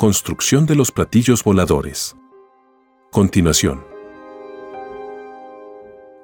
Construcción 0.00 0.64
de 0.64 0.76
los 0.76 0.92
platillos 0.92 1.44
voladores. 1.44 2.16
Continuación. 3.12 3.84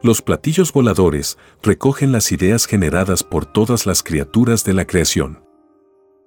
Los 0.02 0.22
platillos 0.22 0.72
voladores 0.72 1.36
recogen 1.62 2.10
las 2.10 2.32
ideas 2.32 2.64
generadas 2.64 3.22
por 3.22 3.44
todas 3.44 3.84
las 3.84 4.02
criaturas 4.02 4.64
de 4.64 4.72
la 4.72 4.86
creación. 4.86 5.44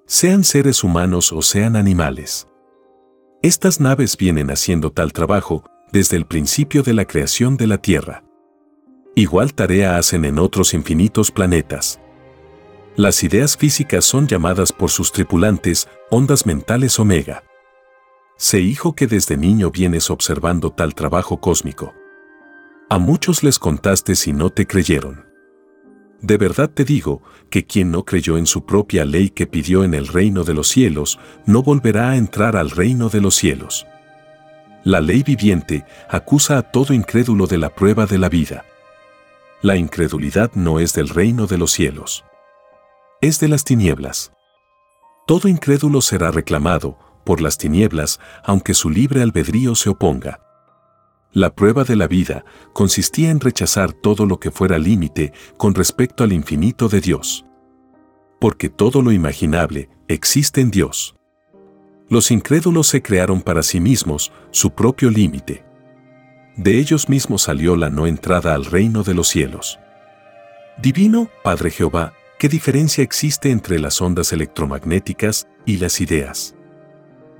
Sean 0.06 0.44
seres 0.44 0.84
humanos 0.84 1.34
o 1.34 1.42
sean 1.42 1.76
animales. 1.76 2.48
Estas 3.42 3.80
naves 3.80 4.16
vienen 4.16 4.52
haciendo 4.52 4.92
tal 4.92 5.12
trabajo 5.12 5.64
desde 5.92 6.18
el 6.18 6.28
principio 6.28 6.84
de 6.84 6.94
la 6.94 7.06
creación 7.06 7.58
de 7.58 7.66
la 7.66 7.80
Tierra. 7.80 8.24
Igual 9.16 9.56
tarea 9.56 9.98
hacen 9.98 10.24
en 10.24 10.38
otros 10.38 10.76
infinitos 10.76 11.32
planetas. 11.32 12.00
Las 13.00 13.24
ideas 13.24 13.56
físicas 13.56 14.04
son 14.04 14.28
llamadas 14.28 14.74
por 14.74 14.92
sus 14.92 15.14
tripulantes 15.14 15.88
ondas 16.10 16.46
mentales 16.46 17.00
omega. 17.00 17.46
Sé 18.36 18.60
hijo 18.60 18.94
que 18.94 19.08
desde 19.08 19.38
niño 19.38 19.72
vienes 19.72 20.10
observando 20.10 20.72
tal 20.72 20.94
trabajo 20.96 21.40
cósmico. 21.40 21.94
A 22.90 23.00
muchos 23.00 23.42
les 23.42 23.58
contaste 23.58 24.16
si 24.16 24.34
no 24.34 24.50
te 24.50 24.68
creyeron. 24.68 25.26
De 26.20 26.36
verdad 26.36 26.70
te 26.70 26.84
digo 26.84 27.22
que 27.50 27.66
quien 27.66 27.90
no 27.90 28.04
creyó 28.04 28.38
en 28.38 28.46
su 28.46 28.66
propia 28.66 29.06
ley 29.06 29.30
que 29.30 29.48
pidió 29.48 29.86
en 29.86 29.94
el 29.94 30.06
reino 30.06 30.44
de 30.44 30.56
los 30.56 30.68
cielos, 30.68 31.20
no 31.46 31.64
volverá 31.64 32.10
a 32.10 32.18
entrar 32.18 32.58
al 32.58 32.70
reino 32.70 33.08
de 33.08 33.22
los 33.22 33.34
cielos. 33.34 33.88
La 34.84 35.00
ley 35.00 35.24
viviente 35.24 35.86
acusa 36.10 36.58
a 36.58 36.64
todo 36.64 36.94
incrédulo 36.94 37.48
de 37.48 37.60
la 37.60 37.74
prueba 37.74 38.06
de 38.06 38.18
la 38.18 38.28
vida. 38.28 38.66
La 39.62 39.78
incredulidad 39.78 40.52
no 40.54 40.82
es 40.82 40.92
del 40.92 41.08
reino 41.08 41.48
de 41.48 41.58
los 41.58 41.72
cielos 41.72 42.26
es 43.22 43.40
de 43.40 43.50
las 43.50 43.66
tinieblas. 43.66 44.32
Todo 45.28 45.48
incrédulo 45.48 46.02
será 46.02 46.32
reclamado 46.32 46.98
por 47.26 47.42
las 47.42 47.58
tinieblas, 47.58 48.20
aunque 48.44 48.74
su 48.74 48.90
libre 48.90 49.22
albedrío 49.22 49.76
se 49.76 49.90
oponga. 49.90 50.40
La 51.32 51.54
prueba 51.54 51.84
de 51.84 51.96
la 51.96 52.08
vida 52.08 52.46
consistía 52.74 53.30
en 53.30 53.40
rechazar 53.40 53.92
todo 53.92 54.26
lo 54.26 54.40
que 54.40 54.52
fuera 54.52 54.80
límite 54.80 55.34
con 55.58 55.76
respecto 55.76 56.24
al 56.24 56.34
infinito 56.34 56.88
de 56.88 57.02
Dios. 57.02 57.46
Porque 58.40 58.70
todo 58.70 59.02
lo 59.02 59.12
imaginable 59.12 59.90
existe 60.08 60.62
en 60.62 60.72
Dios. 60.72 61.16
Los 62.08 62.32
incrédulos 62.32 62.88
se 62.88 63.04
crearon 63.04 63.42
para 63.42 63.62
sí 63.62 63.80
mismos 63.80 64.32
su 64.50 64.72
propio 64.72 65.12
límite. 65.12 65.64
De 66.56 66.80
ellos 66.80 67.10
mismos 67.10 67.44
salió 67.44 67.76
la 67.76 67.90
no 67.90 68.08
entrada 68.08 68.56
al 68.56 68.66
reino 68.66 69.04
de 69.04 69.14
los 69.14 69.28
cielos. 69.28 69.78
Divino 70.82 71.30
Padre 71.44 71.70
Jehová, 71.70 72.14
¿Qué 72.40 72.48
diferencia 72.48 73.04
existe 73.04 73.52
entre 73.52 73.80
las 73.80 74.02
ondas 74.02 74.32
electromagnéticas 74.32 75.50
y 75.66 75.76
las 75.76 76.00
ideas? 76.00 76.56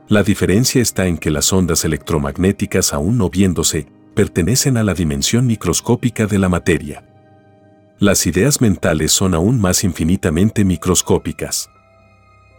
La 0.10 0.24
diferencia 0.24 0.82
está 0.82 1.08
en 1.08 1.18
que 1.18 1.32
las 1.32 1.54
ondas 1.54 1.86
electromagnéticas, 1.86 2.92
aún 2.92 3.18
no 3.18 3.30
viéndose, 3.30 3.88
pertenecen 4.14 4.76
a 4.76 4.84
la 4.84 4.94
dimensión 4.94 5.48
microscópica 5.48 6.26
de 6.26 6.38
la 6.38 6.50
materia. 6.50 7.06
Las 7.98 8.28
ideas 8.28 8.60
mentales 8.60 9.14
son 9.14 9.36
aún 9.36 9.62
más 9.62 9.86
infinitamente 9.86 10.66
microscópicas. 10.66 11.70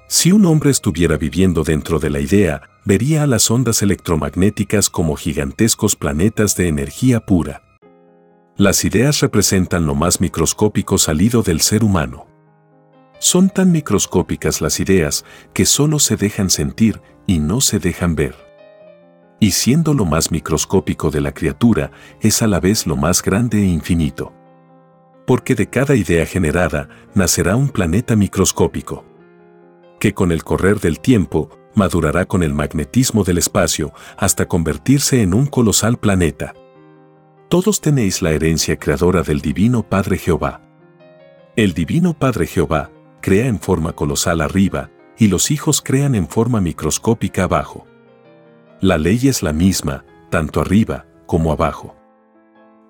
Si 0.09 0.33
un 0.33 0.47
hombre 0.47 0.71
estuviera 0.71 1.19
viviendo 1.19 1.63
dentro 1.63 1.99
de 1.99 2.09
la 2.09 2.21
idea, 2.21 2.63
vería 2.87 3.25
a 3.25 3.27
las 3.27 3.51
ondas 3.51 3.83
electromagnéticas 3.83 4.89
como 4.89 5.15
gigantescos 5.15 5.95
planetas 5.95 6.57
de 6.57 6.69
energía 6.69 7.21
pura. 7.21 7.61
Las 8.57 8.87
ideas 8.87 9.21
representan 9.21 9.85
lo 9.85 9.95
más 9.95 10.23
microscópico 10.23 10.97
salido 10.97 11.43
del 11.43 11.61
ser 11.61 11.85
humano. 11.85 12.30
Son 13.23 13.51
tan 13.51 13.71
microscópicas 13.71 14.63
las 14.63 14.81
ideas 14.81 15.27
que 15.53 15.67
solo 15.67 15.99
se 15.99 16.17
dejan 16.17 16.49
sentir 16.49 17.03
y 17.27 17.39
no 17.39 17.61
se 17.61 17.79
dejan 17.79 18.15
ver. 18.17 18.35
Y 19.39 19.51
siendo 19.51 19.93
lo 19.93 20.07
más 20.07 20.31
microscópico 20.31 21.11
de 21.11 21.21
la 21.21 21.33
criatura, 21.33 21.91
es 22.23 22.41
a 22.41 22.47
la 22.47 22.61
vez 22.61 22.87
lo 22.87 22.97
más 22.97 23.23
grande 23.23 23.59
e 23.59 23.67
infinito. 23.67 24.33
Porque 25.27 25.55
de 25.55 25.69
cada 25.69 25.97
idea 25.97 26.25
generada 26.25 26.89
nacerá 27.15 27.57
un 27.57 27.69
planeta 27.69 28.17
microscópico, 28.17 29.05
que 29.99 30.15
con 30.15 30.33
el 30.33 30.43
correr 30.43 30.81
del 30.81 30.99
tiempo 30.99 31.51
madurará 31.75 32.25
con 32.25 32.43
el 32.43 32.55
magnetismo 32.55 33.23
del 33.23 33.37
espacio 33.37 33.93
hasta 34.17 34.49
convertirse 34.49 35.21
en 35.21 35.35
un 35.35 35.45
colosal 35.45 35.99
planeta. 35.99 36.55
Todos 37.51 37.83
tenéis 37.83 38.23
la 38.23 38.31
herencia 38.31 38.79
creadora 38.79 39.23
del 39.23 39.43
Divino 39.43 39.83
Padre 39.83 40.17
Jehová. 40.17 40.63
El 41.55 41.75
Divino 41.75 42.15
Padre 42.15 42.47
Jehová 42.47 42.91
crea 43.21 43.47
en 43.47 43.61
forma 43.61 43.93
colosal 43.93 44.41
arriba 44.41 44.91
y 45.19 45.29
los 45.29 45.51
hijos 45.51 45.83
crean 45.83 46.15
en 46.15 46.29
forma 46.29 46.61
microscópica 46.61 47.45
abajo. 47.45 47.87
La 48.81 48.97
ley 48.97 49.29
es 49.29 49.43
la 49.43 49.53
misma, 49.53 50.05
tanto 50.31 50.61
arriba 50.61 51.07
como 51.27 51.53
abajo. 51.53 51.97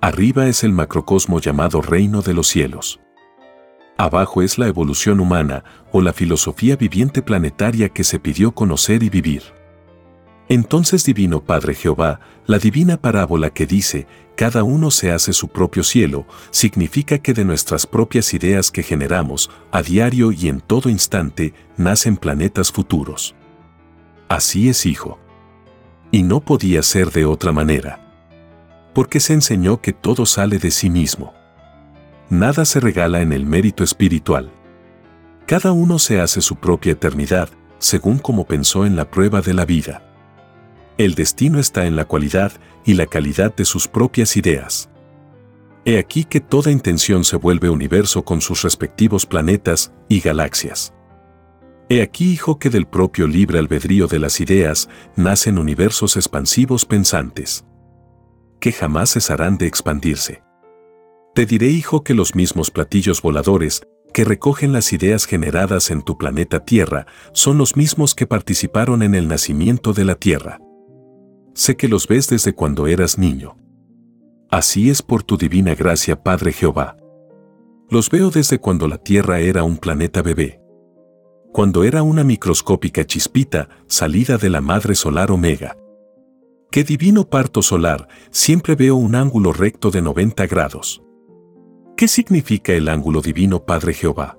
Arriba 0.01 0.47
es 0.47 0.65
el 0.65 0.73
macrocosmo 0.73 1.41
llamado 1.41 1.83
reino 1.83 2.23
de 2.23 2.33
los 2.33 2.47
cielos. 2.47 3.01
Abajo 3.99 4.41
es 4.41 4.57
la 4.57 4.67
evolución 4.67 5.21
humana 5.21 5.63
o 5.93 6.01
la 6.01 6.15
filosofía 6.15 6.77
viviente 6.77 7.21
planetaria 7.21 7.91
que 7.91 8.05
se 8.05 8.19
pidió 8.19 8.53
conocer 8.53 9.03
y 9.03 9.11
vivir. 9.11 9.60
Entonces 10.51 11.05
Divino 11.05 11.45
Padre 11.45 11.77
Jehová, 11.77 12.19
la 12.45 12.59
divina 12.59 12.97
parábola 12.97 13.51
que 13.51 13.67
dice, 13.67 14.09
cada 14.35 14.65
uno 14.65 14.91
se 14.91 15.13
hace 15.13 15.33
su 15.33 15.47
propio 15.47 15.85
cielo, 15.85 16.27
significa 16.51 17.19
que 17.19 17.35
de 17.35 17.45
nuestras 17.45 17.87
propias 17.87 18.35
ideas 18.35 18.73
que 18.73 18.83
generamos, 18.83 19.49
a 19.71 19.81
diario 19.81 20.33
y 20.33 20.49
en 20.49 20.61
todo 20.61 20.89
instante, 20.89 21.55
nacen 21.77 22.17
planetas 22.17 22.73
futuros. 22.73 23.37
Así 24.29 24.69
es, 24.69 24.87
hijo. 24.87 25.21
Y 26.11 26.25
no 26.25 26.41
podía 26.41 26.83
ser 26.83 27.13
de 27.13 27.27
otra 27.27 27.53
manera. 27.53 28.01
Porque 28.93 29.21
se 29.21 29.35
enseñó 29.35 29.81
que 29.81 29.93
todo 29.93 30.27
sale 30.27 30.59
de 30.59 30.73
sí 30.73 30.91
mismo. 30.91 31.33
Nada 32.29 32.65
se 32.65 32.81
regala 32.81 33.21
en 33.21 33.33
el 33.33 33.47
mérito 33.47 33.85
espiritual. 33.85 34.51
Cada 35.47 35.71
uno 35.71 36.01
se 36.01 36.21
hace 36.21 36.41
su 36.41 36.57
propia 36.57 36.91
eternidad, 36.91 37.51
según 37.79 38.19
como 38.19 38.49
pensó 38.49 38.85
en 38.85 38.97
la 38.97 39.09
prueba 39.09 39.43
de 39.43 39.55
la 39.55 39.65
vida. 39.65 40.10
El 41.01 41.15
destino 41.15 41.59
está 41.59 41.87
en 41.87 41.97
la 41.97 42.05
cualidad 42.05 42.53
y 42.85 42.93
la 42.93 43.07
calidad 43.07 43.57
de 43.57 43.65
sus 43.65 43.89
propias 43.89 44.37
ideas. 44.37 44.91
He 45.87 45.99
aquí 45.99 46.25
que 46.25 46.41
toda 46.41 46.71
intención 46.71 47.25
se 47.25 47.37
vuelve 47.37 47.71
universo 47.71 48.23
con 48.23 48.43
sus 48.43 48.61
respectivos 48.61 49.25
planetas 49.25 49.95
y 50.11 50.21
galaxias. 50.21 50.93
He 51.89 52.03
aquí, 52.03 52.31
hijo, 52.31 52.59
que 52.59 52.69
del 52.69 52.87
propio 52.87 53.27
libre 53.27 53.59
albedrío 53.59 54.09
de 54.09 54.19
las 54.19 54.43
ideas 54.43 54.91
nacen 55.17 55.57
universos 55.57 56.19
expansivos 56.19 56.85
pensantes, 56.85 57.65
que 58.61 58.71
jamás 58.71 59.15
cesarán 59.15 59.57
de 59.57 59.69
expandirse. 59.69 60.43
Te 61.35 61.47
diré, 61.47 61.69
hijo, 61.69 62.05
que 62.05 62.13
los 62.13 62.35
mismos 62.35 62.71
platillos 62.71 63.23
voladores 63.23 63.81
que 64.13 64.25
recogen 64.27 64.75
las 64.75 64.93
ideas 64.93 65.25
generadas 65.25 65.91
en 65.91 66.03
tu 66.03 66.19
planeta 66.19 66.67
Tierra 66.67 67.07
son 67.33 67.57
los 67.57 67.75
mismos 67.75 68.15
que 68.15 68.27
participaron 68.27 69.03
en 69.03 69.15
el 69.15 69.29
nacimiento 69.29 69.95
de 69.95 70.05
la 70.05 70.17
Tierra. 70.17 70.59
Sé 71.55 71.77
que 71.77 71.89
los 71.89 72.07
ves 72.07 72.29
desde 72.29 72.55
cuando 72.55 72.87
eras 72.87 73.19
niño. 73.19 73.57
Así 74.51 74.91
es 74.91 75.03
por 75.03 75.23
tu 75.23 75.37
divina 75.37 75.75
gracia, 75.75 76.23
Padre 76.23 76.53
Jehová. 76.53 76.97
Los 77.89 78.11
veo 78.11 78.31
desde 78.31 78.59
cuando 78.59 78.89
la 78.89 78.99
Tierra 78.99 79.41
era 79.41 79.63
un 79.65 79.77
planeta 79.77 80.23
bebé. 80.23 80.61
Cuando 81.53 81.85
era 81.85 82.03
una 82.03 82.23
microscópica 82.23 83.05
chispita 83.05 83.69
salida 83.87 84.39
de 84.39 84.51
la 84.51 84.61
madre 84.61 84.95
solar 84.95 85.33
Omega. 85.33 85.77
¡Qué 86.71 86.85
divino 86.85 87.29
parto 87.29 87.63
solar! 87.63 88.07
Siempre 88.31 88.77
veo 88.77 88.95
un 88.95 89.17
ángulo 89.17 89.53
recto 89.53 89.91
de 89.91 90.03
90 90.03 90.47
grados. 90.47 91.03
¿Qué 91.97 92.07
significa 92.07 92.73
el 92.73 92.89
ángulo 92.89 93.21
divino 93.21 93.65
Padre 93.65 93.93
Jehová? 93.93 94.39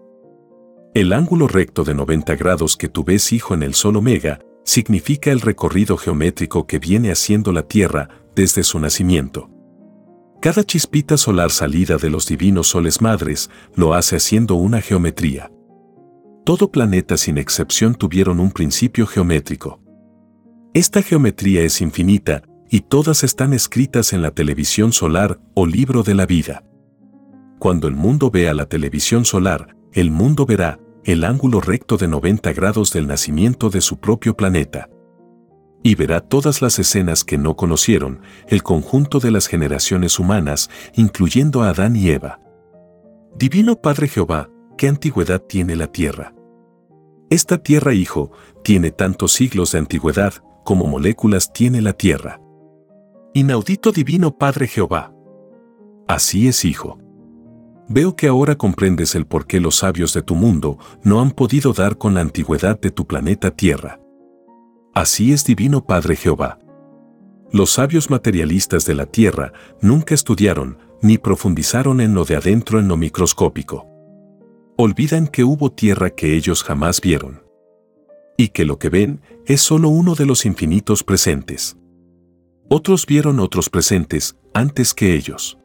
El 0.93 1.11
ángulo 1.11 1.47
recto 1.47 1.83
de 1.83 1.93
90 1.93 2.35
grados 2.35 2.77
que 2.77 2.87
tú 2.87 3.03
ves, 3.03 3.33
hijo, 3.33 3.53
en 3.53 3.63
el 3.63 3.73
Sol 3.73 3.97
Omega, 3.97 4.39
significa 4.63 5.31
el 5.31 5.41
recorrido 5.41 5.97
geométrico 5.97 6.67
que 6.67 6.79
viene 6.79 7.11
haciendo 7.11 7.51
la 7.51 7.63
Tierra 7.63 8.09
desde 8.35 8.63
su 8.63 8.79
nacimiento. 8.79 9.49
Cada 10.41 10.63
chispita 10.63 11.17
solar 11.17 11.51
salida 11.51 11.97
de 11.97 12.09
los 12.09 12.27
divinos 12.27 12.67
soles 12.67 13.01
madres 13.01 13.49
lo 13.75 13.93
hace 13.93 14.15
haciendo 14.15 14.55
una 14.55 14.81
geometría. 14.81 15.51
Todo 16.43 16.71
planeta 16.71 17.17
sin 17.17 17.37
excepción 17.37 17.93
tuvieron 17.93 18.39
un 18.39 18.51
principio 18.51 19.05
geométrico. 19.05 19.79
Esta 20.73 21.03
geometría 21.03 21.61
es 21.61 21.81
infinita 21.81 22.41
y 22.69 22.79
todas 22.81 23.23
están 23.23 23.53
escritas 23.53 24.13
en 24.13 24.21
la 24.21 24.31
televisión 24.31 24.93
solar 24.93 25.39
o 25.53 25.67
libro 25.67 26.01
de 26.01 26.15
la 26.15 26.25
vida. 26.25 26.63
Cuando 27.59 27.87
el 27.87 27.95
mundo 27.95 28.31
vea 28.31 28.55
la 28.55 28.65
televisión 28.65 29.25
solar, 29.25 29.75
el 29.93 30.09
mundo 30.09 30.45
verá 30.45 30.79
el 31.03 31.23
ángulo 31.23 31.61
recto 31.61 31.97
de 31.97 32.07
90 32.07 32.53
grados 32.53 32.91
del 32.93 33.07
nacimiento 33.07 33.69
de 33.69 33.81
su 33.81 33.97
propio 33.97 34.35
planeta. 34.35 34.89
Y 35.83 35.95
verá 35.95 36.21
todas 36.21 36.61
las 36.61 36.77
escenas 36.77 37.23
que 37.23 37.37
no 37.37 37.55
conocieron, 37.55 38.21
el 38.47 38.61
conjunto 38.61 39.19
de 39.19 39.31
las 39.31 39.47
generaciones 39.47 40.19
humanas, 40.19 40.69
incluyendo 40.95 41.63
a 41.63 41.69
Adán 41.69 41.95
y 41.95 42.09
Eva. 42.09 42.39
Divino 43.35 43.81
Padre 43.81 44.07
Jehová, 44.07 44.49
¿qué 44.77 44.87
antigüedad 44.87 45.41
tiene 45.41 45.75
la 45.75 45.87
tierra? 45.87 46.35
Esta 47.31 47.57
tierra, 47.57 47.93
hijo, 47.93 48.31
tiene 48.63 48.91
tantos 48.91 49.31
siglos 49.31 49.71
de 49.71 49.79
antigüedad 49.79 50.33
como 50.63 50.85
moléculas 50.85 51.51
tiene 51.51 51.81
la 51.81 51.93
tierra. 51.93 52.39
Inaudito 53.33 53.91
Divino 53.91 54.37
Padre 54.37 54.67
Jehová. 54.67 55.13
Así 56.07 56.47
es, 56.47 56.65
hijo. 56.65 56.99
Veo 57.93 58.15
que 58.15 58.29
ahora 58.29 58.55
comprendes 58.55 59.15
el 59.15 59.25
por 59.25 59.45
qué 59.45 59.59
los 59.59 59.75
sabios 59.75 60.13
de 60.13 60.21
tu 60.21 60.33
mundo 60.33 60.77
no 61.03 61.19
han 61.19 61.31
podido 61.31 61.73
dar 61.73 61.97
con 61.97 62.13
la 62.13 62.21
antigüedad 62.21 62.79
de 62.79 62.89
tu 62.89 63.05
planeta 63.05 63.51
Tierra. 63.51 63.99
Así 64.93 65.33
es 65.33 65.43
Divino 65.43 65.85
Padre 65.85 66.15
Jehová. 66.15 66.57
Los 67.51 67.71
sabios 67.71 68.09
materialistas 68.09 68.85
de 68.85 68.95
la 68.95 69.07
Tierra 69.07 69.51
nunca 69.81 70.15
estudiaron 70.15 70.77
ni 71.01 71.17
profundizaron 71.17 71.99
en 71.99 72.13
lo 72.13 72.23
de 72.23 72.37
adentro 72.37 72.79
en 72.79 72.87
lo 72.87 72.95
microscópico. 72.95 73.85
Olvidan 74.77 75.27
que 75.27 75.43
hubo 75.43 75.69
tierra 75.69 76.11
que 76.11 76.37
ellos 76.37 76.63
jamás 76.63 77.01
vieron. 77.01 77.43
Y 78.37 78.49
que 78.49 78.63
lo 78.63 78.79
que 78.79 78.87
ven 78.87 79.19
es 79.45 79.59
solo 79.59 79.89
uno 79.89 80.15
de 80.15 80.25
los 80.25 80.45
infinitos 80.45 81.03
presentes. 81.03 81.75
Otros 82.69 83.05
vieron 83.05 83.41
otros 83.41 83.69
presentes 83.69 84.37
antes 84.53 84.93
que 84.93 85.13
ellos. 85.13 85.57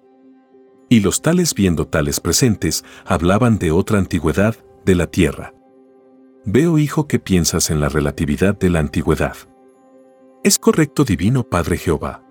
Y 0.88 1.00
los 1.00 1.23
tales 1.23 1.55
viendo 1.55 1.87
tales 1.87 2.21
presentes 2.21 2.85
hablaban 3.05 3.59
de 3.59 3.73
otra 3.73 3.99
antigüedad 3.99 4.56
de 4.85 4.94
la 4.94 5.06
tierra. 5.09 5.53
Veo, 6.44 6.79
hijo, 6.79 7.09
que 7.09 7.19
piensas 7.19 7.71
en 7.71 7.81
la 7.81 7.88
relatividad 7.88 8.56
de 8.56 8.71
la 8.71 8.79
antigüedad. 8.79 9.37
¿Es 10.44 10.59
correcto, 10.59 11.05
divino 11.05 11.43
Padre 11.43 11.77
Jehová? 11.77 12.23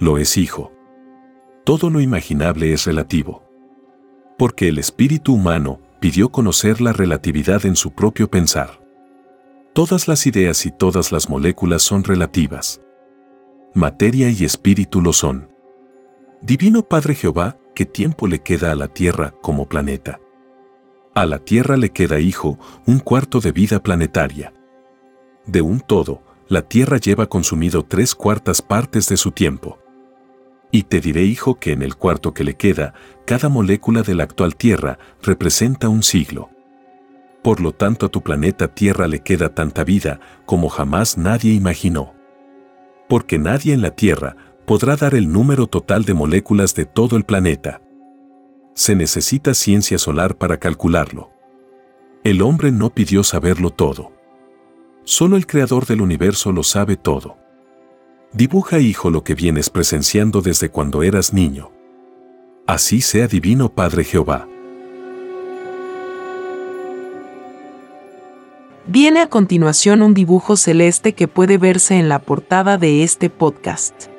Lo 0.00 0.18
es, 0.18 0.36
hijo. 0.36 0.72
Todo 1.64 1.90
lo 1.90 2.00
imaginable 2.00 2.72
es 2.72 2.86
relativo. 2.86 3.44
Porque 4.36 4.68
el 4.68 4.78
espíritu 4.78 5.34
humano 5.34 5.80
pidió 6.00 6.30
conocer 6.30 6.80
la 6.80 6.92
relatividad 6.92 7.66
en 7.66 7.76
su 7.76 7.92
propio 7.92 8.28
pensar. 8.28 8.80
Todas 9.74 10.08
las 10.08 10.26
ideas 10.26 10.66
y 10.66 10.72
todas 10.72 11.12
las 11.12 11.28
moléculas 11.28 11.82
son 11.82 12.02
relativas. 12.02 12.80
Materia 13.74 14.28
y 14.30 14.44
espíritu 14.44 15.00
lo 15.00 15.12
son. 15.12 15.49
Divino 16.42 16.82
Padre 16.82 17.14
Jehová, 17.14 17.58
¿qué 17.74 17.84
tiempo 17.84 18.26
le 18.26 18.38
queda 18.38 18.72
a 18.72 18.74
la 18.74 18.88
Tierra 18.88 19.34
como 19.42 19.68
planeta? 19.68 20.20
A 21.14 21.26
la 21.26 21.38
Tierra 21.38 21.76
le 21.76 21.90
queda, 21.90 22.18
hijo, 22.18 22.58
un 22.86 22.98
cuarto 22.98 23.40
de 23.40 23.52
vida 23.52 23.82
planetaria. 23.82 24.54
De 25.44 25.60
un 25.60 25.80
todo, 25.80 26.22
la 26.48 26.62
Tierra 26.62 26.96
lleva 26.96 27.26
consumido 27.26 27.84
tres 27.84 28.14
cuartas 28.14 28.62
partes 28.62 29.06
de 29.10 29.18
su 29.18 29.32
tiempo. 29.32 29.78
Y 30.70 30.84
te 30.84 31.00
diré, 31.00 31.24
hijo, 31.24 31.56
que 31.56 31.72
en 31.72 31.82
el 31.82 31.96
cuarto 31.96 32.32
que 32.32 32.44
le 32.44 32.54
queda, 32.54 32.94
cada 33.26 33.50
molécula 33.50 34.00
de 34.00 34.14
la 34.14 34.22
actual 34.22 34.56
Tierra 34.56 34.98
representa 35.22 35.90
un 35.90 36.02
siglo. 36.02 36.48
Por 37.42 37.60
lo 37.60 37.72
tanto, 37.72 38.06
a 38.06 38.08
tu 38.08 38.22
planeta 38.22 38.68
Tierra 38.68 39.08
le 39.08 39.20
queda 39.20 39.54
tanta 39.54 39.84
vida 39.84 40.20
como 40.46 40.70
jamás 40.70 41.18
nadie 41.18 41.52
imaginó. 41.52 42.14
Porque 43.10 43.38
nadie 43.38 43.74
en 43.74 43.82
la 43.82 43.90
Tierra 43.90 44.36
podrá 44.70 44.94
dar 44.94 45.16
el 45.16 45.32
número 45.32 45.66
total 45.66 46.04
de 46.04 46.14
moléculas 46.14 46.76
de 46.76 46.84
todo 46.84 47.16
el 47.16 47.24
planeta. 47.24 47.82
Se 48.72 48.94
necesita 48.94 49.52
ciencia 49.52 49.98
solar 49.98 50.38
para 50.38 50.58
calcularlo. 50.58 51.32
El 52.22 52.40
hombre 52.40 52.70
no 52.70 52.90
pidió 52.90 53.24
saberlo 53.24 53.70
todo. 53.70 54.12
Solo 55.02 55.36
el 55.36 55.48
creador 55.48 55.86
del 55.86 56.00
universo 56.00 56.52
lo 56.52 56.62
sabe 56.62 56.96
todo. 56.96 57.36
Dibuja, 58.32 58.78
hijo, 58.78 59.10
lo 59.10 59.24
que 59.24 59.34
vienes 59.34 59.70
presenciando 59.70 60.40
desde 60.40 60.68
cuando 60.68 61.02
eras 61.02 61.32
niño. 61.32 61.72
Así 62.64 63.00
sea 63.00 63.26
divino 63.26 63.70
Padre 63.70 64.04
Jehová. 64.04 64.46
Viene 68.86 69.18
a 69.18 69.26
continuación 69.28 70.00
un 70.00 70.14
dibujo 70.14 70.56
celeste 70.56 71.12
que 71.14 71.26
puede 71.26 71.58
verse 71.58 71.98
en 71.98 72.08
la 72.08 72.20
portada 72.20 72.78
de 72.78 73.02
este 73.02 73.30
podcast. 73.30 74.09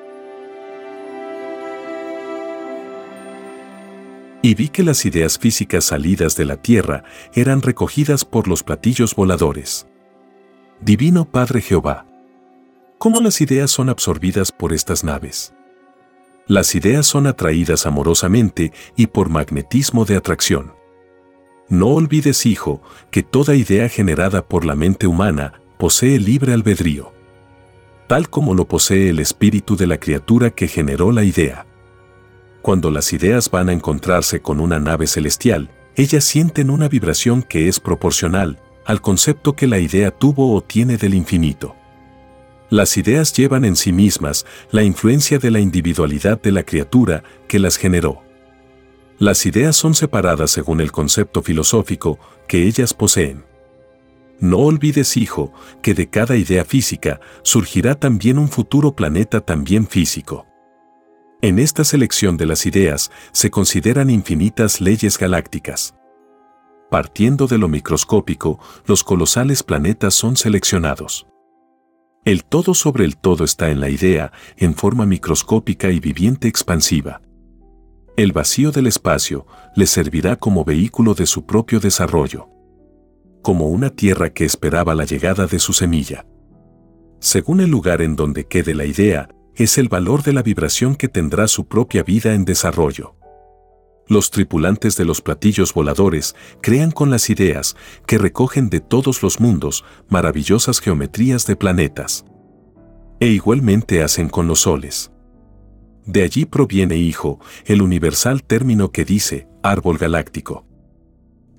Y 4.42 4.56
vi 4.56 4.70
que 4.70 4.84
las 4.84 5.06
ideas 5.06 5.38
físicas 5.38 5.86
salidas 5.86 6.36
de 6.36 6.46
la 6.46 6.58
Tierra 6.58 7.04
eran 7.34 7.62
recogidas 7.62 8.26
por 8.26 8.48
los 8.48 8.64
platillos 8.64 9.16
voladores. 9.16 9.88
Divino 10.82 11.26
Padre 11.26 11.62
Jehová. 11.62 12.06
¿Cómo 12.98 13.22
las 13.22 13.42
ideas 13.42 13.72
son 13.72 13.90
absorbidas 13.90 14.52
por 14.52 14.74
estas 14.74 15.04
naves? 15.04 15.54
Las 16.48 16.76
ideas 16.76 17.06
son 17.06 17.28
atraídas 17.28 17.86
amorosamente 17.86 18.74
y 18.96 19.08
por 19.08 19.30
magnetismo 19.30 20.06
de 20.06 20.18
atracción. 20.18 20.74
No 21.70 21.90
olvides, 21.90 22.46
hijo, 22.46 22.82
que 23.12 23.24
toda 23.24 23.56
idea 23.56 23.88
generada 23.90 24.46
por 24.46 24.66
la 24.66 24.76
mente 24.76 25.08
humana 25.08 25.62
posee 25.78 26.20
libre 26.20 26.54
albedrío, 26.54 27.14
tal 28.08 28.30
como 28.30 28.54
lo 28.54 28.68
posee 28.68 29.10
el 29.10 29.20
espíritu 29.20 29.78
de 29.78 29.88
la 29.88 30.00
criatura 30.00 30.50
que 30.50 30.68
generó 30.68 31.12
la 31.12 31.24
idea. 31.24 31.66
Cuando 32.62 32.92
las 32.92 33.12
ideas 33.12 33.50
van 33.50 33.70
a 33.70 33.74
encontrarse 33.74 34.42
con 34.42 34.60
una 34.60 34.80
nave 34.80 35.08
celestial, 35.08 35.72
ellas 35.96 36.24
sienten 36.24 36.70
una 36.70 36.88
vibración 36.88 37.42
que 37.42 37.68
es 37.68 37.80
proporcional 37.80 38.60
al 38.86 39.02
concepto 39.02 39.56
que 39.56 39.68
la 39.68 39.80
idea 39.80 40.12
tuvo 40.12 40.54
o 40.54 40.62
tiene 40.62 40.98
del 40.98 41.14
infinito. 41.14 41.76
Las 42.70 42.98
ideas 42.98 43.34
llevan 43.34 43.66
en 43.66 43.76
sí 43.76 43.92
mismas 43.92 44.46
la 44.72 44.84
influencia 44.84 45.40
de 45.40 45.52
la 45.52 45.60
individualidad 45.60 46.42
de 46.42 46.52
la 46.52 46.64
criatura 46.64 47.24
que 47.48 47.60
las 47.60 47.78
generó. 47.78 48.22
Las 49.20 49.46
ideas 49.46 49.76
son 49.76 49.94
separadas 49.94 50.52
según 50.52 50.82
el 50.82 50.92
concepto 50.92 51.42
filosófico 51.44 52.18
que 52.48 52.66
ellas 52.68 52.94
poseen. 52.94 53.44
No 54.40 54.60
olvides, 54.60 55.18
hijo, 55.18 55.54
que 55.84 55.94
de 55.94 56.10
cada 56.10 56.36
idea 56.36 56.66
física 56.66 57.20
surgirá 57.44 57.96
también 57.96 58.40
un 58.40 58.50
futuro 58.50 58.96
planeta 58.96 59.42
también 59.42 59.86
físico. 59.86 60.48
En 61.44 61.58
esta 61.58 61.84
selección 61.84 62.38
de 62.38 62.46
las 62.46 62.68
ideas 62.68 63.10
se 63.32 63.50
consideran 63.50 64.12
infinitas 64.12 64.80
leyes 64.80 65.18
galácticas. 65.18 65.96
Partiendo 66.92 67.48
de 67.48 67.58
lo 67.58 67.68
microscópico, 67.68 68.60
los 68.86 69.04
colosales 69.04 69.64
planetas 69.64 70.14
son 70.14 70.38
seleccionados. 70.38 71.26
El 72.26 72.44
todo 72.44 72.76
sobre 72.76 73.06
el 73.06 73.18
todo 73.18 73.44
está 73.44 73.72
en 73.72 73.80
la 73.80 73.90
idea, 73.90 74.32
en 74.56 74.76
forma 74.76 75.08
microscópica 75.08 75.90
y 75.90 76.00
viviente 76.00 76.48
expansiva. 76.48 77.24
El 78.18 78.34
vacío 78.34 78.72
del 78.72 78.86
espacio 78.86 79.48
le 79.76 79.88
servirá 79.88 80.36
como 80.36 80.64
vehículo 80.64 81.16
de 81.16 81.26
su 81.26 81.48
propio 81.48 81.80
desarrollo. 81.80 82.50
Como 83.42 83.70
una 83.70 83.90
tierra 83.90 84.30
que 84.30 84.46
esperaba 84.46 84.94
la 84.94 85.06
llegada 85.06 85.48
de 85.48 85.58
su 85.58 85.74
semilla. 85.74 86.24
Según 87.20 87.62
el 87.62 87.72
lugar 87.72 88.04
en 88.04 88.16
donde 88.16 88.46
quede 88.46 88.76
la 88.76 88.86
idea, 88.86 89.28
es 89.56 89.78
el 89.78 89.90
valor 89.90 90.24
de 90.24 90.34
la 90.34 90.44
vibración 90.44 90.96
que 90.96 91.08
tendrá 91.08 91.48
su 91.48 91.68
propia 91.68 92.04
vida 92.04 92.34
en 92.34 92.46
desarrollo. 92.46 93.16
Los 94.08 94.32
tripulantes 94.32 94.98
de 94.98 95.06
los 95.06 95.22
platillos 95.22 95.74
voladores 95.74 96.36
crean 96.62 96.92
con 96.92 97.10
las 97.10 97.30
ideas 97.30 97.76
que 98.06 98.18
recogen 98.18 98.70
de 98.70 98.80
todos 98.80 99.24
los 99.24 99.40
mundos 99.40 99.86
maravillosas 100.10 100.80
geometrías 100.80 101.46
de 101.46 101.56
planetas. 101.56 102.26
E 103.20 103.28
igualmente 103.28 104.04
hacen 104.04 104.28
con 104.28 104.48
los 104.48 104.62
soles. 104.62 105.12
De 106.06 106.24
allí 106.24 106.46
proviene, 106.46 106.98
hijo, 106.98 107.40
el 107.66 107.82
universal 107.82 108.44
término 108.44 108.92
que 108.92 109.06
dice 109.06 109.48
árbol 109.64 109.98
galáctico. 109.98 110.66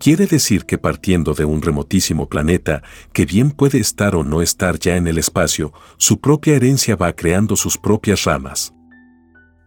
Quiere 0.02 0.26
decir 0.26 0.66
que 0.66 0.78
partiendo 0.78 1.32
de 1.32 1.44
un 1.44 1.62
remotísimo 1.62 2.28
planeta, 2.28 2.82
que 3.12 3.24
bien 3.24 3.52
puede 3.52 3.78
estar 3.78 4.16
o 4.16 4.24
no 4.24 4.42
estar 4.42 4.80
ya 4.80 4.96
en 4.96 5.06
el 5.06 5.16
espacio, 5.16 5.72
su 5.96 6.20
propia 6.20 6.56
herencia 6.56 6.96
va 6.96 7.12
creando 7.12 7.54
sus 7.54 7.78
propias 7.78 8.24
ramas. 8.24 8.74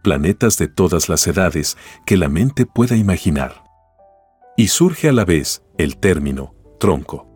Planetas 0.04 0.58
de 0.58 0.68
todas 0.68 1.08
las 1.08 1.26
edades 1.26 1.78
que 2.04 2.18
la 2.18 2.28
mente 2.28 2.66
pueda 2.66 2.96
imaginar. 2.96 3.64
Y 4.58 4.68
surge 4.68 5.08
a 5.08 5.12
la 5.14 5.24
vez 5.24 5.62
el 5.78 5.96
término, 5.96 6.54
tronco. 6.78 7.26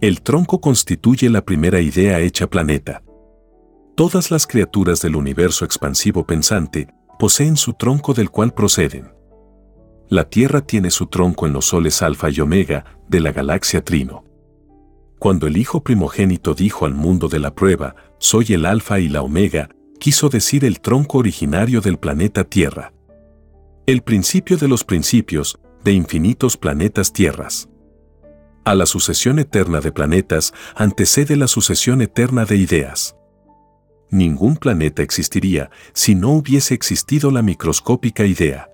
El 0.00 0.22
tronco 0.22 0.62
constituye 0.62 1.28
la 1.28 1.44
primera 1.44 1.82
idea 1.82 2.20
hecha 2.20 2.46
planeta. 2.46 3.02
Todas 3.94 4.30
las 4.30 4.46
criaturas 4.46 5.02
del 5.02 5.16
universo 5.16 5.66
expansivo 5.66 6.26
pensante 6.26 6.88
poseen 7.18 7.58
su 7.58 7.74
tronco 7.74 8.14
del 8.14 8.30
cual 8.30 8.54
proceden. 8.54 9.15
La 10.08 10.28
Tierra 10.28 10.60
tiene 10.60 10.90
su 10.90 11.06
tronco 11.06 11.46
en 11.46 11.52
los 11.52 11.66
soles 11.66 12.00
Alfa 12.00 12.30
y 12.30 12.40
Omega 12.40 12.84
de 13.08 13.18
la 13.18 13.32
galaxia 13.32 13.82
Trino. 13.82 14.24
Cuando 15.18 15.48
el 15.48 15.56
Hijo 15.56 15.82
primogénito 15.82 16.54
dijo 16.54 16.86
al 16.86 16.94
mundo 16.94 17.28
de 17.28 17.40
la 17.40 17.54
prueba, 17.54 17.96
soy 18.18 18.52
el 18.52 18.66
Alfa 18.66 19.00
y 19.00 19.08
la 19.08 19.22
Omega, 19.22 19.68
quiso 19.98 20.28
decir 20.28 20.64
el 20.64 20.80
tronco 20.80 21.18
originario 21.18 21.80
del 21.80 21.98
planeta 21.98 22.44
Tierra. 22.44 22.92
El 23.86 24.02
principio 24.02 24.56
de 24.56 24.68
los 24.68 24.84
principios, 24.84 25.58
de 25.82 25.92
infinitos 25.92 26.56
planetas 26.56 27.12
tierras. 27.12 27.68
A 28.64 28.74
la 28.74 28.86
sucesión 28.86 29.38
eterna 29.38 29.80
de 29.80 29.92
planetas 29.92 30.52
antecede 30.74 31.36
la 31.36 31.46
sucesión 31.48 32.02
eterna 32.02 32.44
de 32.44 32.56
ideas. 32.56 33.16
Ningún 34.10 34.56
planeta 34.56 35.02
existiría 35.02 35.70
si 35.94 36.14
no 36.14 36.30
hubiese 36.30 36.74
existido 36.74 37.30
la 37.30 37.42
microscópica 37.42 38.24
idea. 38.24 38.68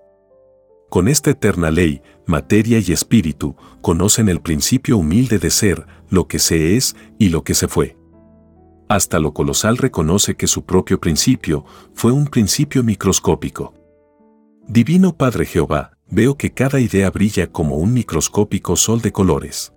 Con 0.92 1.08
esta 1.08 1.30
eterna 1.30 1.70
ley, 1.70 2.02
materia 2.26 2.78
y 2.78 2.92
espíritu 2.92 3.56
conocen 3.80 4.28
el 4.28 4.42
principio 4.42 4.98
humilde 4.98 5.38
de 5.38 5.48
ser, 5.48 5.86
lo 6.10 6.28
que 6.28 6.38
se 6.38 6.76
es 6.76 6.96
y 7.18 7.30
lo 7.30 7.44
que 7.44 7.54
se 7.54 7.66
fue. 7.66 7.96
Hasta 8.90 9.18
lo 9.18 9.32
colosal 9.32 9.78
reconoce 9.78 10.34
que 10.34 10.46
su 10.46 10.66
propio 10.66 11.00
principio 11.00 11.64
fue 11.94 12.12
un 12.12 12.26
principio 12.26 12.82
microscópico. 12.82 13.72
Divino 14.68 15.16
Padre 15.16 15.46
Jehová, 15.46 15.96
veo 16.10 16.36
que 16.36 16.52
cada 16.52 16.78
idea 16.78 17.10
brilla 17.10 17.50
como 17.50 17.76
un 17.76 17.94
microscópico 17.94 18.76
sol 18.76 19.00
de 19.00 19.12
colores. 19.12 19.72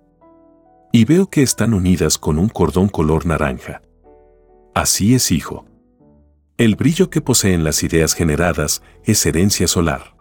Y 0.92 1.06
veo 1.06 1.30
que 1.30 1.40
están 1.40 1.72
unidas 1.72 2.18
con 2.18 2.38
un 2.38 2.50
cordón 2.50 2.90
color 2.90 3.24
naranja. 3.24 3.80
Así 4.74 5.14
es, 5.14 5.32
hijo. 5.32 5.64
El 6.58 6.76
brillo 6.76 7.08
que 7.08 7.22
poseen 7.22 7.64
las 7.64 7.82
ideas 7.82 8.12
generadas 8.12 8.82
es 9.06 9.24
herencia 9.24 9.66
solar 9.66 10.15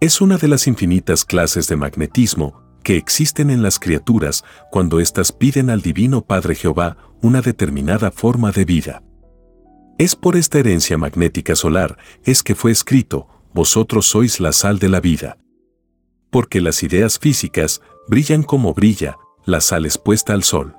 es 0.00 0.20
una 0.20 0.36
de 0.36 0.46
las 0.46 0.68
infinitas 0.68 1.24
clases 1.24 1.66
de 1.66 1.76
magnetismo 1.76 2.62
que 2.84 2.96
existen 2.96 3.50
en 3.50 3.62
las 3.62 3.80
criaturas 3.80 4.44
cuando 4.70 5.00
éstas 5.00 5.32
piden 5.32 5.70
al 5.70 5.82
Divino 5.82 6.22
Padre 6.24 6.54
Jehová 6.54 6.96
una 7.20 7.40
determinada 7.40 8.12
forma 8.12 8.52
de 8.52 8.64
vida. 8.64 9.02
Es 9.98 10.14
por 10.14 10.36
esta 10.36 10.60
herencia 10.60 10.96
magnética 10.96 11.56
solar 11.56 11.98
es 12.22 12.44
que 12.44 12.54
fue 12.54 12.70
escrito, 12.70 13.26
vosotros 13.52 14.06
sois 14.06 14.38
la 14.38 14.52
sal 14.52 14.78
de 14.78 14.88
la 14.88 15.00
vida. 15.00 15.38
Porque 16.30 16.60
las 16.60 16.84
ideas 16.84 17.18
físicas 17.18 17.82
brillan 18.06 18.44
como 18.44 18.74
brilla 18.74 19.16
la 19.44 19.60
sal 19.60 19.84
expuesta 19.84 20.32
al 20.32 20.44
sol. 20.44 20.76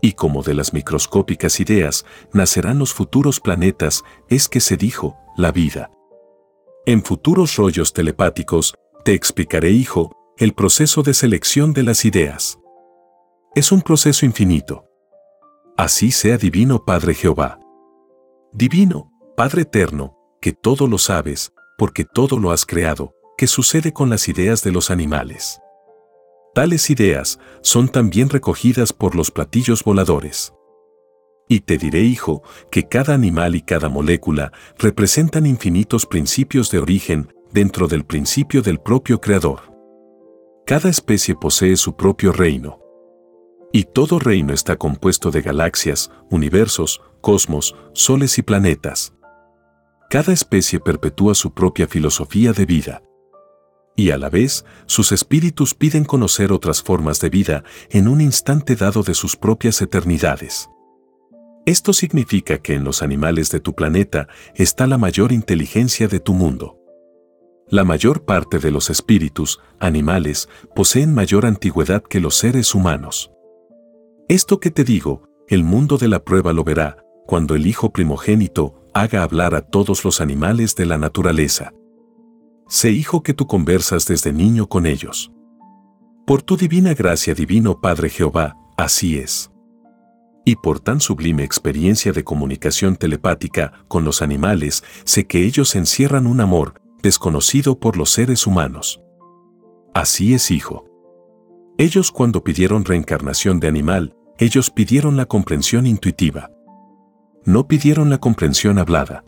Y 0.00 0.12
como 0.12 0.44
de 0.44 0.54
las 0.54 0.72
microscópicas 0.72 1.58
ideas 1.58 2.06
nacerán 2.32 2.78
los 2.78 2.94
futuros 2.94 3.40
planetas, 3.40 4.04
es 4.28 4.48
que 4.48 4.60
se 4.60 4.76
dijo, 4.76 5.18
la 5.36 5.50
vida. 5.50 5.90
En 6.86 7.04
futuros 7.04 7.56
rollos 7.56 7.92
telepáticos, 7.92 8.74
te 9.04 9.12
explicaré, 9.12 9.70
hijo, 9.70 10.16
el 10.38 10.54
proceso 10.54 11.02
de 11.02 11.12
selección 11.12 11.74
de 11.74 11.82
las 11.82 12.06
ideas. 12.06 12.58
Es 13.54 13.70
un 13.70 13.82
proceso 13.82 14.24
infinito. 14.24 14.86
Así 15.76 16.10
sea 16.10 16.38
divino 16.38 16.84
Padre 16.84 17.12
Jehová. 17.12 17.60
Divino, 18.52 19.12
Padre 19.36 19.62
eterno, 19.62 20.16
que 20.40 20.52
todo 20.52 20.86
lo 20.86 20.96
sabes, 20.96 21.52
porque 21.76 22.04
todo 22.04 22.38
lo 22.38 22.50
has 22.50 22.64
creado, 22.64 23.12
que 23.36 23.46
sucede 23.46 23.92
con 23.92 24.08
las 24.08 24.28
ideas 24.28 24.62
de 24.62 24.72
los 24.72 24.90
animales. 24.90 25.60
Tales 26.54 26.88
ideas 26.88 27.38
son 27.60 27.88
también 27.88 28.30
recogidas 28.30 28.94
por 28.94 29.14
los 29.14 29.30
platillos 29.30 29.84
voladores. 29.84 30.54
Y 31.52 31.62
te 31.62 31.78
diré, 31.78 32.02
hijo, 32.02 32.44
que 32.70 32.86
cada 32.86 33.12
animal 33.12 33.56
y 33.56 33.62
cada 33.62 33.88
molécula 33.88 34.52
representan 34.78 35.46
infinitos 35.46 36.06
principios 36.06 36.70
de 36.70 36.78
origen 36.78 37.34
dentro 37.50 37.88
del 37.88 38.04
principio 38.04 38.62
del 38.62 38.78
propio 38.78 39.20
Creador. 39.20 39.60
Cada 40.64 40.88
especie 40.88 41.34
posee 41.34 41.74
su 41.76 41.96
propio 41.96 42.30
reino. 42.30 42.78
Y 43.72 43.82
todo 43.82 44.20
reino 44.20 44.54
está 44.54 44.76
compuesto 44.76 45.32
de 45.32 45.42
galaxias, 45.42 46.12
universos, 46.30 47.02
cosmos, 47.20 47.74
soles 47.94 48.38
y 48.38 48.42
planetas. 48.42 49.12
Cada 50.08 50.32
especie 50.32 50.78
perpetúa 50.78 51.34
su 51.34 51.52
propia 51.52 51.88
filosofía 51.88 52.52
de 52.52 52.64
vida. 52.64 53.02
Y 53.96 54.12
a 54.12 54.18
la 54.18 54.30
vez, 54.30 54.64
sus 54.86 55.10
espíritus 55.10 55.74
piden 55.74 56.04
conocer 56.04 56.52
otras 56.52 56.80
formas 56.80 57.20
de 57.20 57.28
vida 57.28 57.64
en 57.90 58.06
un 58.06 58.20
instante 58.20 58.76
dado 58.76 59.02
de 59.02 59.14
sus 59.14 59.34
propias 59.34 59.82
eternidades. 59.82 60.70
Esto 61.66 61.92
significa 61.92 62.58
que 62.58 62.74
en 62.74 62.84
los 62.84 63.02
animales 63.02 63.50
de 63.50 63.60
tu 63.60 63.74
planeta 63.74 64.28
está 64.54 64.86
la 64.86 64.98
mayor 64.98 65.30
inteligencia 65.30 66.08
de 66.08 66.18
tu 66.18 66.32
mundo. 66.32 66.78
La 67.68 67.84
mayor 67.84 68.24
parte 68.24 68.58
de 68.58 68.70
los 68.70 68.90
espíritus, 68.90 69.60
animales, 69.78 70.48
poseen 70.74 71.14
mayor 71.14 71.46
antigüedad 71.46 72.02
que 72.02 72.18
los 72.18 72.34
seres 72.36 72.74
humanos. 72.74 73.30
Esto 74.28 74.58
que 74.58 74.70
te 74.70 74.84
digo, 74.84 75.28
el 75.48 75.62
mundo 75.62 75.98
de 75.98 76.08
la 76.08 76.24
prueba 76.24 76.52
lo 76.52 76.64
verá, 76.64 77.04
cuando 77.26 77.54
el 77.54 77.66
Hijo 77.66 77.92
primogénito 77.92 78.88
haga 78.94 79.22
hablar 79.22 79.54
a 79.54 79.60
todos 79.60 80.04
los 80.04 80.20
animales 80.20 80.74
de 80.74 80.86
la 80.86 80.98
naturaleza. 80.98 81.72
Sé 82.68 82.90
hijo 82.90 83.22
que 83.22 83.34
tú 83.34 83.46
conversas 83.46 84.06
desde 84.06 84.32
niño 84.32 84.68
con 84.68 84.86
ellos. 84.86 85.30
Por 86.26 86.42
tu 86.42 86.56
divina 86.56 86.94
gracia 86.94 87.34
divino 87.34 87.80
Padre 87.80 88.08
Jehová, 88.08 88.56
así 88.76 89.18
es 89.18 89.49
y 90.44 90.56
por 90.56 90.80
tan 90.80 91.00
sublime 91.00 91.44
experiencia 91.44 92.12
de 92.12 92.24
comunicación 92.24 92.96
telepática 92.96 93.72
con 93.88 94.04
los 94.04 94.22
animales, 94.22 94.82
sé 95.04 95.26
que 95.26 95.44
ellos 95.44 95.74
encierran 95.76 96.26
un 96.26 96.40
amor 96.40 96.80
desconocido 97.02 97.78
por 97.78 97.96
los 97.96 98.10
seres 98.10 98.46
humanos. 98.46 99.00
Así 99.94 100.34
es, 100.34 100.50
hijo. 100.50 100.84
Ellos 101.78 102.10
cuando 102.10 102.44
pidieron 102.44 102.84
reencarnación 102.84 103.60
de 103.60 103.68
animal, 103.68 104.14
ellos 104.38 104.70
pidieron 104.70 105.16
la 105.16 105.26
comprensión 105.26 105.86
intuitiva. 105.86 106.50
No 107.44 107.66
pidieron 107.66 108.10
la 108.10 108.18
comprensión 108.18 108.78
hablada. 108.78 109.24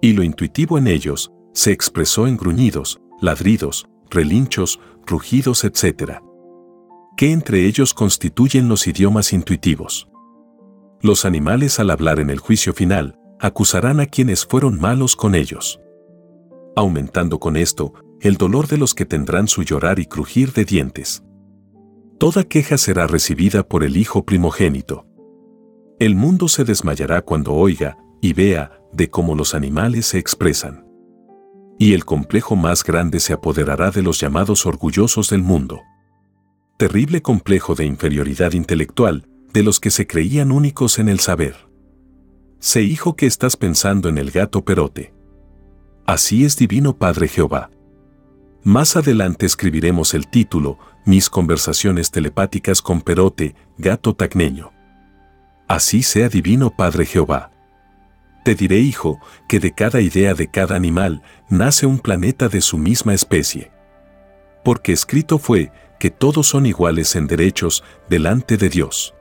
Y 0.00 0.12
lo 0.12 0.22
intuitivo 0.22 0.78
en 0.78 0.86
ellos 0.86 1.32
se 1.52 1.72
expresó 1.72 2.26
en 2.26 2.36
gruñidos, 2.36 3.00
ladridos, 3.20 3.86
relinchos, 4.10 4.80
rugidos, 5.06 5.64
etc. 5.64 6.20
Que 7.16 7.32
entre 7.32 7.66
ellos 7.66 7.94
constituyen 7.94 8.68
los 8.68 8.86
idiomas 8.86 9.32
intuitivos. 9.32 10.08
Los 11.04 11.26
animales 11.26 11.80
al 11.80 11.90
hablar 11.90 12.18
en 12.18 12.30
el 12.30 12.38
juicio 12.38 12.72
final, 12.72 13.18
acusarán 13.38 14.00
a 14.00 14.06
quienes 14.06 14.46
fueron 14.46 14.80
malos 14.80 15.16
con 15.16 15.34
ellos. 15.34 15.78
Aumentando 16.76 17.38
con 17.38 17.58
esto, 17.58 17.92
el 18.22 18.38
dolor 18.38 18.68
de 18.68 18.78
los 18.78 18.94
que 18.94 19.04
tendrán 19.04 19.46
su 19.46 19.64
llorar 19.64 19.98
y 19.98 20.06
crujir 20.06 20.54
de 20.54 20.64
dientes. 20.64 21.22
Toda 22.18 22.44
queja 22.44 22.78
será 22.78 23.06
recibida 23.06 23.68
por 23.68 23.84
el 23.84 23.98
Hijo 23.98 24.24
primogénito. 24.24 25.06
El 25.98 26.14
mundo 26.14 26.48
se 26.48 26.64
desmayará 26.64 27.20
cuando 27.20 27.52
oiga 27.52 27.98
y 28.22 28.32
vea 28.32 28.72
de 28.94 29.10
cómo 29.10 29.34
los 29.34 29.54
animales 29.54 30.06
se 30.06 30.18
expresan. 30.18 30.86
Y 31.78 31.92
el 31.92 32.06
complejo 32.06 32.56
más 32.56 32.82
grande 32.82 33.20
se 33.20 33.34
apoderará 33.34 33.90
de 33.90 34.00
los 34.00 34.20
llamados 34.20 34.64
orgullosos 34.64 35.28
del 35.28 35.42
mundo. 35.42 35.82
Terrible 36.78 37.20
complejo 37.20 37.74
de 37.74 37.84
inferioridad 37.84 38.52
intelectual 38.52 39.28
de 39.54 39.62
los 39.62 39.78
que 39.78 39.92
se 39.92 40.08
creían 40.08 40.50
únicos 40.50 40.98
en 40.98 41.08
el 41.08 41.20
saber. 41.20 41.54
Sé 42.58 42.82
hijo 42.82 43.14
que 43.14 43.26
estás 43.26 43.56
pensando 43.56 44.08
en 44.08 44.18
el 44.18 44.32
gato 44.32 44.64
perote. 44.64 45.14
Así 46.04 46.44
es 46.44 46.56
divino 46.56 46.96
Padre 46.96 47.28
Jehová. 47.28 47.70
Más 48.64 48.96
adelante 48.96 49.46
escribiremos 49.46 50.12
el 50.12 50.26
título, 50.26 50.78
Mis 51.04 51.30
conversaciones 51.30 52.10
telepáticas 52.10 52.82
con 52.82 53.00
Perote, 53.00 53.54
gato 53.78 54.16
tacneño. 54.16 54.72
Así 55.68 56.02
sea 56.02 56.28
divino 56.28 56.74
Padre 56.74 57.06
Jehová. 57.06 57.52
Te 58.44 58.56
diré, 58.56 58.80
hijo, 58.80 59.20
que 59.48 59.60
de 59.60 59.72
cada 59.72 60.00
idea 60.00 60.34
de 60.34 60.48
cada 60.48 60.74
animal 60.74 61.22
nace 61.48 61.86
un 61.86 62.00
planeta 62.00 62.48
de 62.48 62.60
su 62.60 62.76
misma 62.76 63.14
especie. 63.14 63.70
Porque 64.64 64.92
escrito 64.92 65.38
fue 65.38 65.70
que 66.00 66.10
todos 66.10 66.48
son 66.48 66.66
iguales 66.66 67.14
en 67.14 67.28
derechos 67.28 67.84
delante 68.08 68.56
de 68.56 68.68
Dios 68.68 69.14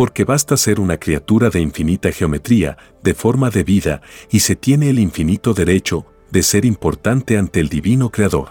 porque 0.00 0.24
basta 0.24 0.56
ser 0.56 0.80
una 0.80 0.96
criatura 0.96 1.50
de 1.50 1.60
infinita 1.60 2.10
geometría, 2.10 2.78
de 3.02 3.12
forma 3.12 3.50
de 3.50 3.64
vida, 3.64 4.00
y 4.30 4.40
se 4.40 4.56
tiene 4.56 4.88
el 4.88 4.98
infinito 4.98 5.52
derecho 5.52 6.06
de 6.30 6.42
ser 6.42 6.64
importante 6.64 7.36
ante 7.36 7.60
el 7.60 7.68
divino 7.68 8.08
Creador. 8.08 8.48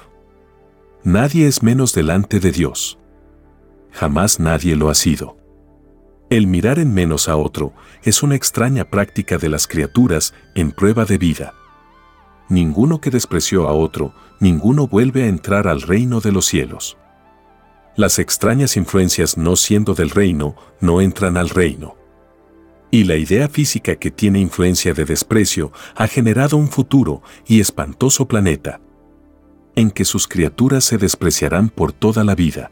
Nadie 1.04 1.48
es 1.48 1.64
menos 1.64 1.92
delante 1.92 2.40
de 2.40 2.52
Dios. 2.52 3.00
Jamás 3.92 4.40
nadie 4.40 4.76
lo 4.76 4.92
ha 4.92 4.94
sido. 4.94 5.38
El 6.30 6.46
mirar 6.46 6.78
en 6.78 6.94
menos 6.94 7.28
a 7.28 7.36
otro 7.36 7.74
es 8.04 8.22
una 8.22 8.36
extraña 8.36 8.88
práctica 8.92 9.40
de 9.40 9.50
las 9.50 9.66
criaturas 9.66 10.36
en 10.54 10.72
prueba 10.72 11.06
de 11.06 11.18
vida. 11.18 11.56
Ninguno 12.48 13.02
que 13.02 13.10
despreció 13.10 13.68
a 13.68 13.74
otro, 13.74 14.14
ninguno 14.40 14.88
vuelve 14.88 15.24
a 15.24 15.28
entrar 15.30 15.68
al 15.68 15.82
reino 15.82 16.22
de 16.22 16.32
los 16.32 16.46
cielos. 16.46 16.96
Las 18.00 18.18
extrañas 18.18 18.78
influencias 18.78 19.38
no 19.38 19.58
siendo 19.58 19.94
del 19.94 20.10
reino, 20.10 20.56
no 20.80 21.02
entran 21.02 21.36
al 21.36 21.50
reino. 21.50 21.98
Y 22.92 23.04
la 23.04 23.18
idea 23.18 23.50
física 23.50 23.98
que 23.98 24.10
tiene 24.10 24.40
influencia 24.40 24.94
de 24.94 25.04
desprecio 25.04 25.74
ha 25.96 26.08
generado 26.08 26.56
un 26.56 26.70
futuro 26.70 27.22
y 27.46 27.60
espantoso 27.60 28.26
planeta, 28.26 28.80
en 29.76 29.92
que 29.92 30.06
sus 30.06 30.30
criaturas 30.30 30.86
se 30.86 30.98
despreciarán 30.98 31.68
por 31.68 31.92
toda 31.92 32.24
la 32.24 32.36
vida. 32.36 32.72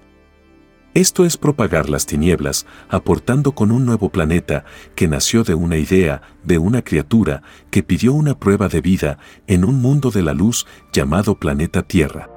Esto 0.94 1.26
es 1.26 1.36
propagar 1.36 1.90
las 1.90 2.06
tinieblas, 2.06 2.66
aportando 2.88 3.52
con 3.52 3.74
un 3.74 3.86
nuevo 3.86 4.08
planeta 4.08 4.64
que 4.96 5.10
nació 5.10 5.44
de 5.44 5.56
una 5.56 5.76
idea, 5.76 6.22
de 6.46 6.58
una 6.58 6.84
criatura 6.84 7.44
que 7.70 7.84
pidió 7.84 8.14
una 8.14 8.40
prueba 8.40 8.70
de 8.70 8.80
vida 8.80 9.20
en 9.46 9.66
un 9.66 9.82
mundo 9.82 10.10
de 10.10 10.22
la 10.22 10.34
luz 10.34 10.66
llamado 10.94 11.36
planeta 11.36 11.84
Tierra. 11.84 12.37